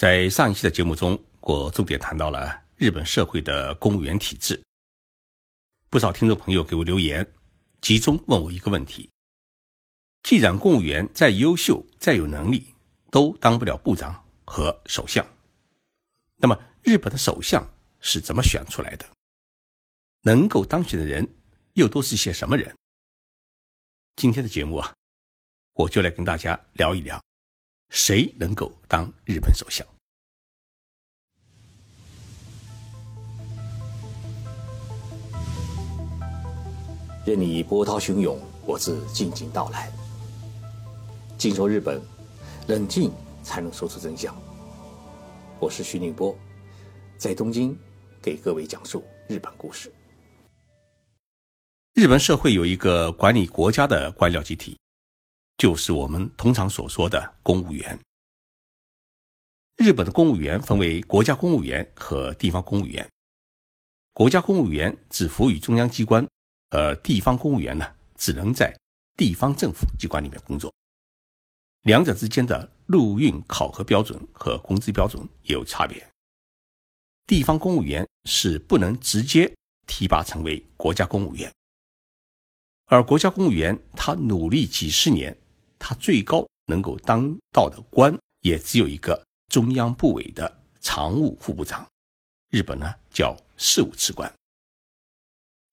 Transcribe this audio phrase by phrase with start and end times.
[0.00, 4.58] 在上一期的节目中，我重点谈到了日本社会的公务员体制。
[5.90, 7.30] 不少听众朋友给我留言，
[7.82, 9.10] 集中问我一个问题：
[10.22, 12.74] 既然公务员再优秀、再有能力，
[13.10, 15.22] 都当不了部长和首相，
[16.36, 17.62] 那么日本的首相
[18.00, 19.04] 是怎么选出来的？
[20.22, 21.28] 能够当选的人
[21.74, 22.74] 又都是些什么人？
[24.16, 24.94] 今天的节目啊，
[25.74, 27.22] 我就来跟大家聊一聊。
[27.90, 29.86] 谁能够当日本首相？
[37.26, 39.92] 任你波涛汹涌，我自静静到来。
[41.36, 42.00] 静说日本，
[42.68, 44.34] 冷静才能说出真相。
[45.58, 46.36] 我是徐宁波，
[47.18, 47.76] 在东京
[48.22, 49.92] 给各位讲述日本故事。
[51.94, 54.78] 日本社会有一个管理国家的官僚集体。
[55.60, 57.98] 就是我们通常所说的公务员。
[59.76, 63.06] 日本的公务员分为国家公务员和地方公务员。
[64.14, 66.26] 国家公务员只服务于中央机关，
[66.70, 67.86] 而地方公务员呢，
[68.16, 68.74] 只能在
[69.18, 70.72] 地方政府机关里面工作。
[71.82, 76.02] 两者之间的录运考核标准和工资标准也有差别。
[77.26, 79.54] 地方公务员是不能直接
[79.86, 81.52] 提拔成为国家公务员，
[82.86, 85.36] 而国家公务员他努力几十年。
[85.80, 91.84] 他最高能够当到的官也只有一个中央部委的常务副部长，
[92.50, 94.32] 日本呢叫事务次官。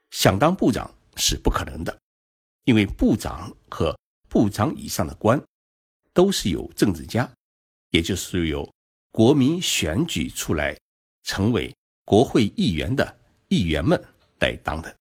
[0.10, 1.96] 想当部长是不可能的，
[2.64, 3.96] 因为部长和
[4.30, 5.40] 部长以上的官
[6.14, 7.30] 都是由政治家，
[7.92, 8.68] 也就是由
[9.12, 10.76] 国民选举出来
[11.24, 13.20] 成为国会议员的
[13.50, 14.02] 议员们
[14.40, 14.98] 来当的，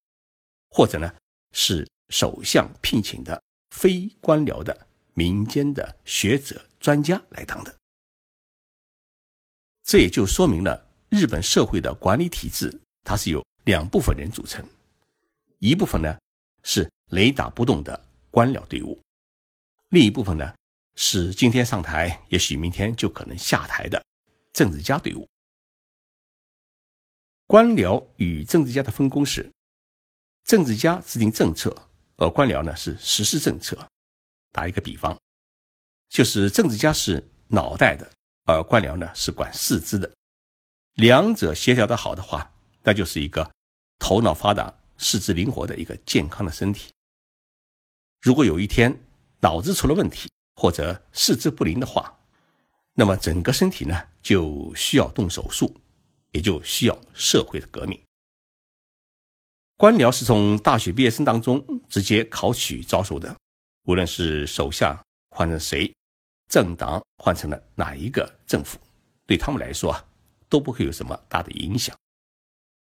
[0.71, 1.15] 或者呢
[1.53, 3.41] 是首相聘请的
[3.71, 4.87] 非官僚的。
[5.19, 7.75] 民间的学者专家来当的，
[9.83, 14.63] 这也就说明了日本社会的管理体制，它是由两部分人组成，
[15.59, 16.19] 一部分呢
[16.65, 17.99] 是雷打不动的
[18.31, 19.01] 官僚队伍，
[19.89, 20.55] 另一部分呢
[20.97, 24.05] 是今天上台，也许明天就可能下台的
[24.53, 25.27] 政治家队伍。
[27.47, 29.51] 官僚与政治家的分工是，
[30.45, 31.75] 政治家制定政策，
[32.17, 33.89] 而官僚呢是实施政策。
[34.57, 35.15] 打一个比方，
[36.09, 38.11] 就是政治家是脑袋的，
[38.45, 40.11] 而官僚呢是管四肢的。
[40.95, 42.51] 两者协调的好的话，
[42.83, 43.53] 那就是一个
[43.99, 46.91] 头脑发达、四肢灵活的一个健康的身体。
[48.23, 48.99] 如果有一天
[49.41, 52.19] 脑子出了问题，或者四肢不灵的话，
[52.95, 55.79] 那么整个身体呢就需要动手术，
[56.33, 58.03] 也就需要社会的革命。
[59.77, 63.37] 官僚是从大学毕业生当中直接考取招收的。
[63.87, 64.97] 无论是首相
[65.31, 65.93] 换成谁，
[66.49, 68.79] 政党换成了哪一个政府，
[69.27, 70.05] 对他们来说啊，
[70.49, 71.97] 都不会有什么大的影响，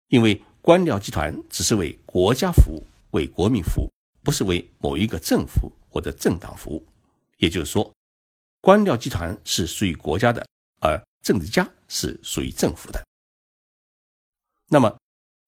[0.07, 3.91] 因为官僚集团只是为国家服务，为国民服务，
[4.23, 6.85] 不是为某一个政府或者政党服务。
[7.39, 7.94] 也就是说，
[8.62, 10.47] 官僚集团是属于国家的，
[10.79, 13.06] 而政治家是属于政府的。
[14.69, 14.97] 那么，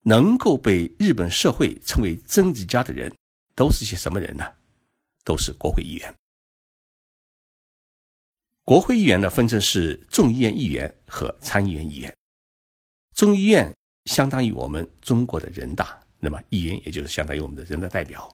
[0.02, 3.16] 能够被日本社会称为政治家的人，
[3.56, 4.46] 都是些什么人呢？
[5.28, 6.16] 都是国会议员。
[8.64, 12.18] 国会议员呢，分成是众议院议员和参议院议员。
[13.14, 18.34] 众议院相当于我们中国的人大，那么议员也就是相当于我们的人大代表。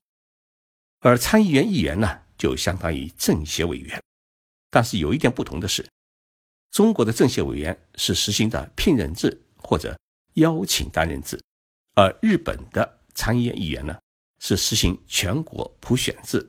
[0.99, 3.99] 而参议院议员呢，就相当于政协委员。
[4.69, 5.83] 但是有一点不同的是，
[6.69, 9.97] 中国的政协委员是实行的聘任制或者
[10.35, 11.39] 邀请担任制，
[11.95, 13.99] 而日本的参议院议员呢，
[14.39, 16.47] 是实行全国普选制。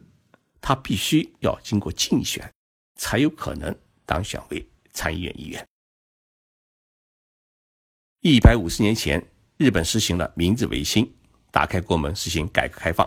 [0.66, 2.50] 他必须要经过竞选，
[2.98, 5.68] 才有可能当选为参议院议员。
[8.20, 9.22] 一百五十年前，
[9.58, 11.14] 日本实行了明治维新，
[11.50, 13.06] 打开国门，实行改革开放，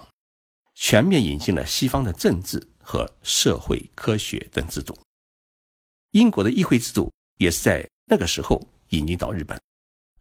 [0.75, 4.95] 全面引进了西方的政治和社会科学等制度。
[6.11, 9.59] 英国的议会制度也是在那个时候引进到日本。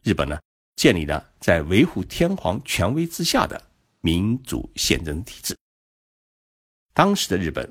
[0.02, 0.40] 日本呢，
[0.76, 3.62] 建立了在维护天皇权威之下的
[4.00, 5.54] 民主宪政体制。
[6.96, 7.70] 当时的日本，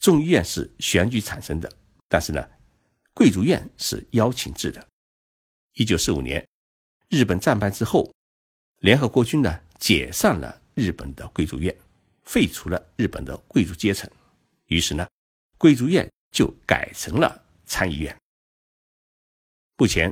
[0.00, 1.70] 众议院是选举产生的，
[2.08, 2.48] 但是呢，
[3.12, 4.88] 贵族院是邀请制的。
[5.74, 6.48] 一九四五年，
[7.10, 8.10] 日本战败之后，
[8.78, 11.76] 联合国军呢解散了日本的贵族院，
[12.24, 14.10] 废除了日本的贵族阶层，
[14.68, 15.06] 于是呢，
[15.58, 18.16] 贵族院就改成了参议院。
[19.76, 20.10] 目前，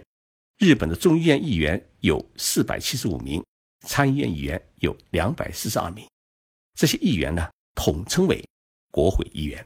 [0.58, 3.42] 日本的众议院议员有四百七十五名，
[3.86, 6.06] 参议院议员有两百四十二名，
[6.74, 7.50] 这些议员呢。
[7.76, 8.44] 统称为
[8.90, 9.64] 国会议员。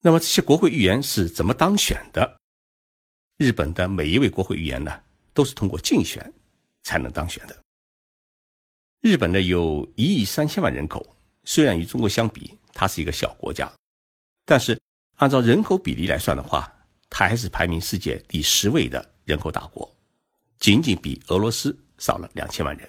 [0.00, 2.38] 那么这些国会议员是怎么当选的？
[3.38, 5.02] 日本的每一位国会议员呢，
[5.34, 6.32] 都是通过竞选
[6.84, 7.62] 才能当选的。
[9.00, 13.70] 日本呢有一亿三千万人口，虽然与中国相比，它是一个小国家，
[14.44, 14.80] 但是
[15.16, 16.72] 按照人口比例来算的话，
[17.10, 19.92] 它还是排名世界第十位的人口大国，
[20.58, 22.88] 仅仅比俄罗斯少了两千万人。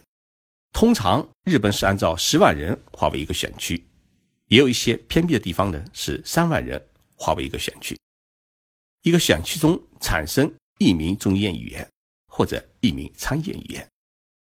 [0.71, 3.83] 通常日本是按照十万人划为一个选区，
[4.47, 6.83] 也有一些偏僻的地方呢是三万人
[7.15, 7.97] 划为一个选区。
[9.03, 11.88] 一个选区中产生一名众议院议员
[12.27, 13.88] 或者一名参议院议员。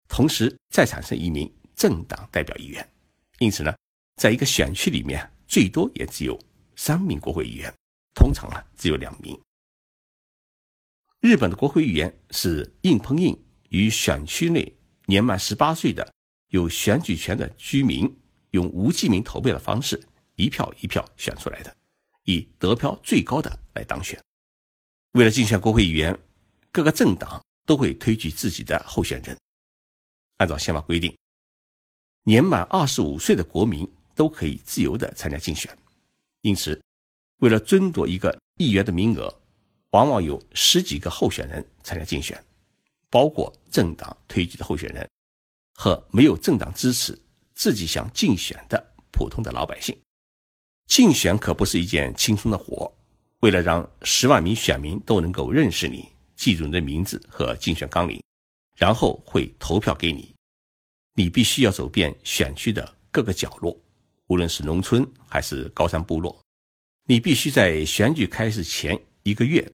[0.08, 2.92] 同时再产生一名政党代表议员，
[3.38, 3.72] 因此呢，
[4.16, 6.37] 在一个选区里面最多也只有
[6.75, 7.72] 三名国会议员，
[8.14, 9.40] 通常呢只有两名。
[11.20, 14.76] 日本的国会议员是硬碰硬与选区内
[15.06, 16.12] 年满十八岁的
[16.48, 18.12] 有选举权的居民
[18.50, 20.00] 用无记名投票的方式
[20.37, 21.76] 一票一票选出来的，
[22.25, 24.20] 以得票最高的来当选。
[25.12, 26.17] 为了竞选国会议员，
[26.70, 29.37] 各个政党都会推举自己的候选人。
[30.37, 31.17] 按照宪法规定，
[32.23, 35.76] 年满二十五岁的国民都可以自由的参加竞选。
[36.43, 36.81] 因此，
[37.38, 39.35] 为了争夺一个议员的名额，
[39.91, 42.43] 往往有十几个候选人参加竞选，
[43.11, 45.06] 包括政党推举的候选人
[45.75, 47.19] 和没有政党支持
[47.61, 49.95] 自己想竞选的普通的老百姓。
[50.87, 52.91] 竞选可不是一件轻松的活。
[53.41, 58.19] 为了让十万名选民都能够认识你，记住你的名字和竞选纲领。
[58.79, 60.35] 然后会投票给你，
[61.12, 63.79] 你必须要走遍选区的各个角落，
[64.29, 66.43] 无论是农村还是高山部落，
[67.05, 69.71] 你必须在选举开始前一个月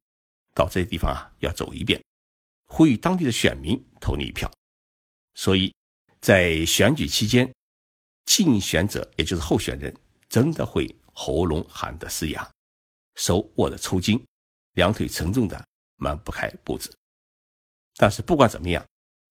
[0.53, 2.03] 到这些地方啊要走一遍，
[2.67, 4.51] 呼吁当地的选民投你一票。
[5.35, 5.73] 所以，
[6.21, 7.55] 在选举期间，
[8.27, 9.93] 竞选者也就是候选人
[10.29, 12.49] 真的会喉咙喊得嘶哑，
[13.15, 14.23] 手握着抽筋，
[14.75, 16.95] 两腿沉重的迈不开步子。
[17.97, 18.85] 但是不管怎么样。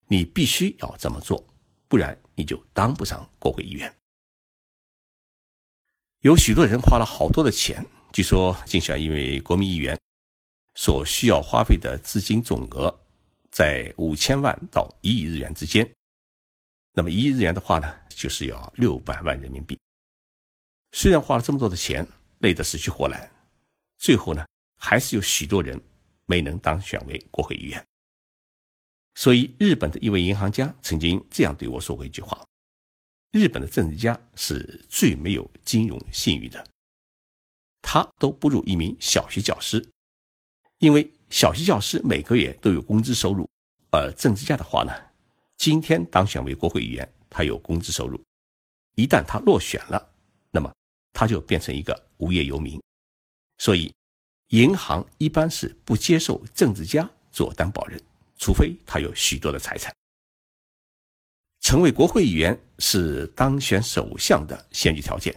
[0.07, 1.44] 你必须要这么做，
[1.88, 3.92] 不然你就当不上国会议员。
[6.19, 7.83] 有许多人花了好多的钱，
[8.13, 10.00] 据说竞选一位国民议员
[10.75, 12.95] 所需要花费的资金总额
[13.50, 15.92] 在五千万到一亿日元之间。
[16.97, 19.77] 那么一亿日元的话呢，就是要六百万人民币。
[20.94, 22.07] 虽然花了这么多的钱，
[22.39, 23.30] 累得死去活来，
[23.97, 24.47] 最后呢，
[24.77, 25.80] 还是有许多人
[26.25, 27.86] 没能当选为国会议员。
[29.15, 32.42] 所以，日本的一位银行家曾经这样对我说过一句话
[33.31, 36.65] ：“日本的政治家是最没有金融信誉的，
[37.81, 39.86] 他都不如一名小学教师，
[40.80, 43.50] 因为小学教师每个月都有工资收入，
[43.92, 44.94] 而政治家的话呢，
[45.65, 48.23] 今天当选为国会议员，他有工资收入，
[48.94, 50.13] 一旦他落选了，
[50.51, 50.71] 那么
[51.12, 52.79] 他就变成一个无业游民。
[53.57, 53.91] 所以，
[54.50, 58.00] 银行一般是不接受政治家做担保人。”
[58.38, 59.91] 除非他有许多的财产，
[61.62, 65.35] 成为国会议员是当选首相的先决条件，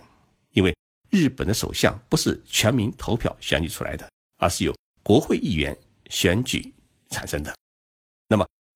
[0.51, 0.77] 因为
[1.09, 5.75] 日本的首相不是全民投票选举出来的，而是由国会议员
[6.11, 6.71] 选举
[7.09, 7.57] 产生的。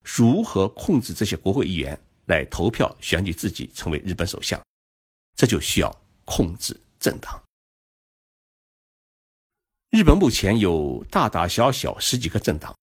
[0.02, 4.60] 如何控制这些国会议员来投票选举自己成为日本首相？
[5.34, 5.90] 这就需要
[6.24, 7.42] 控制政党。
[9.90, 12.74] 日本目前有大大小小十几个政党。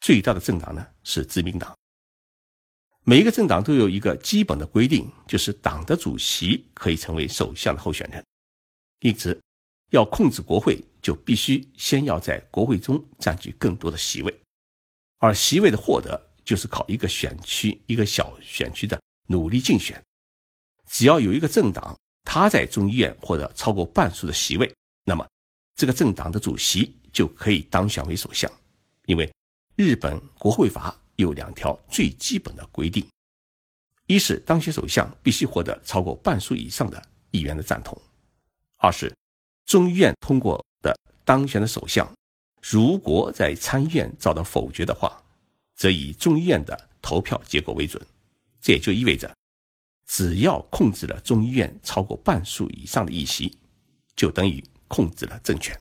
[0.00, 1.76] 最大的政党呢是自民党。
[3.04, 8.24] 每一个政党都有一个基本的规定，就是党的主席可以成为首相的候选人。
[9.00, 9.40] 因此，
[9.90, 14.40] 要控制国会，就必须先要在国会中占据更多的席位。
[15.18, 20.02] 而席位的获得，就是靠一个选区、一个小选区的努力竞选。
[20.86, 24.72] 只要有一个政党，他在众议院获得超过半数的席位，
[25.04, 25.26] 那么
[25.74, 28.50] 这个政党的主席就可以当选为首相，
[29.06, 29.30] 因为。
[29.80, 33.06] 日本国会法有两条最基本的规定：
[34.08, 37.96] 一是当选首相必须获得超过半数以上的议员的赞同；
[38.78, 39.14] 二是
[39.66, 40.92] 众议院通过的
[41.24, 42.12] 当选的首相，
[42.62, 45.22] 如果在参议院遭到否决的话，
[45.74, 48.00] 则以众议院的投票结果为准。
[48.60, 49.34] 这也就意味着，
[50.06, 53.56] 只要控制了众议院超过半数以上的议席，
[54.16, 55.78] 就等于控制了政权。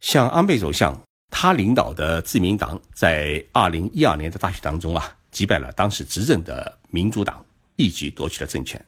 [0.00, 1.00] 像安倍首相。
[1.36, 8.80] 他领导的自民党在二零一二年的大选当中啊，击败了当时执政的民主党，一举夺取了政权。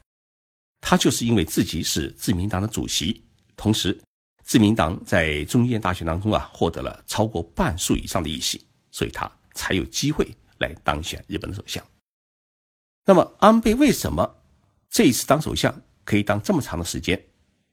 [0.81, 3.21] 他就是因为自己是自民党的主席，
[3.57, 3.99] 同时
[4.47, 10.27] 自民党在众议院大选当中啊获得了超过半数以上的议席，所以他才有机会
[10.59, 11.85] 来当选日本的首相。
[13.05, 14.37] 那么安倍为什么
[14.89, 17.21] 这一次当首相可以当这么长的时间？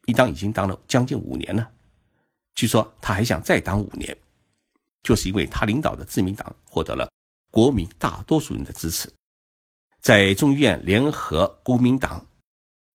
[0.07, 1.65] 一当已经当了将近五年呢，
[2.55, 4.17] 据说他还想再当五年。
[5.03, 7.11] 就是因为他领导的自民党获得了
[7.51, 9.11] 国民大多数人的支持，
[9.99, 12.25] 在众议院联合国民党，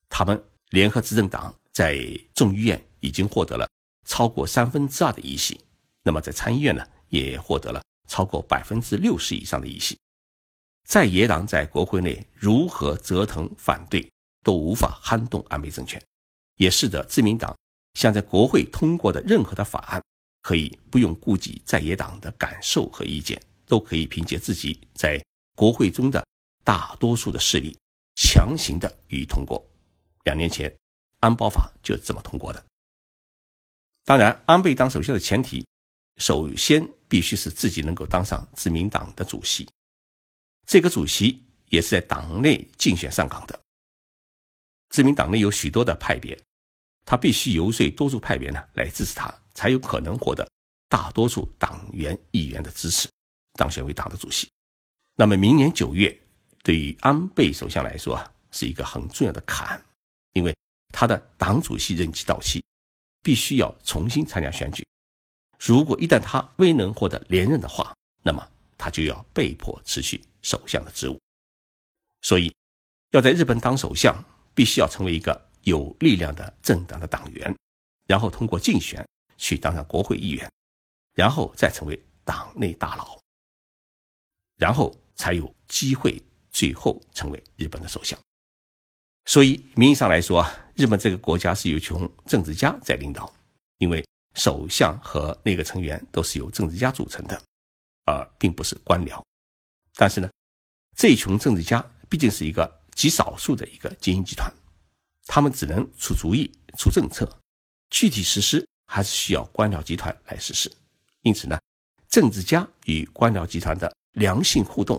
[0.09, 1.99] 他们联合执政党在
[2.35, 3.69] 众议院已经获得了
[4.07, 5.61] 超过三分之二的议席，
[6.03, 9.99] 那么在参议院呢，也获得了超过百分之六十以上的议席。
[10.85, 14.11] 在野党在国会内如何折腾反对，
[14.43, 16.03] 都无法撼动安倍政权，
[16.57, 17.55] 也使得自民党
[17.95, 20.03] 想在国会通过的任何的法案。
[20.41, 25.23] 可以不用顾及在野党的感受和意见，都可以凭借自己在
[25.55, 26.25] 国会中的
[26.65, 27.77] 大多数的势力，
[28.15, 29.63] 强行的予以通过。
[30.25, 30.75] 两年前，
[31.21, 32.65] 安保法就这么通过的。
[34.09, 35.67] 当然，安倍当首相的前提，
[36.17, 39.69] 首先必须是自己能够当上自民党的主席。
[40.67, 43.61] 这个主席也是在党内竞选上岗的。
[44.89, 46.35] 自民党内有许多的派别，
[47.05, 49.31] 他必须游说多数派别呢来支持他。
[49.53, 50.49] 才有可能获得
[50.89, 53.11] 大多数党员议员的支持，
[53.59, 54.49] 当选为党的主席。
[55.17, 56.19] 那么明年九月，
[56.63, 59.79] 对于安倍首相来说啊，是一个很重要的坎，
[60.33, 60.57] 因为
[60.95, 62.65] 他的党主席任期到期，
[63.29, 64.83] 必须要重新参加选举。
[65.61, 68.43] 如果一旦他未能获得连任的话，那么
[68.79, 71.21] 他就要被迫辞去首相的职务。
[72.23, 72.51] 所以，
[73.11, 74.17] 要在日本当首相，
[74.55, 77.55] 必须要成为一个有力量的政党的党员，
[78.07, 79.07] 然后通过竞选。
[79.37, 80.51] 去当上国会议员，
[81.13, 83.21] 然后再成为党内大佬，
[84.57, 86.21] 然后才有机会
[86.51, 88.19] 最后成为日本的首相。
[89.29, 90.43] 所以名义上来说，
[90.75, 91.95] 日本这个国家是由群
[92.25, 93.31] 政治家在领导，
[93.77, 94.03] 因为
[94.35, 97.39] 首相和内阁成员都是由政治家组成的，
[98.07, 99.23] 而并不是官僚。
[99.97, 100.31] 但是呢，
[100.97, 104.51] 这一群政治家毕竟是一个极少数的一个精英集团，
[105.27, 107.31] 他们只能出主意、出政策，
[107.91, 108.67] 具体实施。
[108.91, 110.73] 还是需要官僚集团来实施，
[111.21, 111.61] 因此呢，
[112.09, 114.99] 政治家与官僚集团的良性互动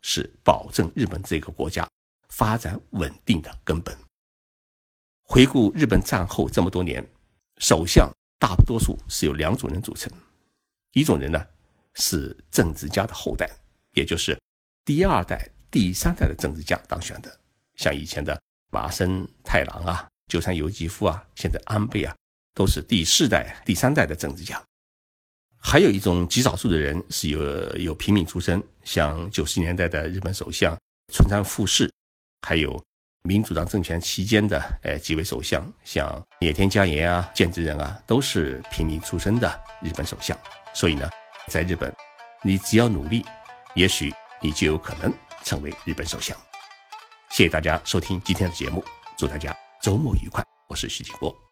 [0.00, 1.86] 是保证日本这个国家
[2.36, 3.96] 发展稳定的根本。
[5.22, 7.02] 回顾日本战后这么多年，
[7.56, 10.12] 首相大多数是由两种人组成，
[10.92, 11.42] 一种人呢
[11.94, 13.50] 是政治家的后代，
[13.94, 14.38] 也就是
[14.84, 17.40] 第二代、第三代的政治家当选的，
[17.76, 18.38] 像以前的
[18.70, 22.14] 麻生太郎啊、鸠山由纪夫啊，现在安倍啊。
[22.54, 24.64] 都是第四代、第三代的政治家，
[25.58, 30.74] 还有一种极少数的人是有有平民出身，像九十年代的日本首相
[31.12, 31.92] 村山富士，
[32.46, 32.80] 还有
[33.24, 40.38] 民主党政权期间的呃几位首相，像野田佳彦啊、菅直人啊，都是平民出身的日本首相。
[40.72, 41.10] 所以呢，
[41.48, 41.92] 在日本，
[42.44, 43.26] 你只要努力，
[43.74, 45.12] 也许你就有可能
[45.42, 46.36] 成为日本首相。
[47.30, 48.84] 谢谢大家收听今天的节目，
[49.18, 50.44] 祝大家周末愉快。
[50.68, 51.45] 我是徐静波。